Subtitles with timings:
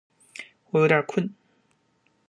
[0.71, 1.31] 我有点困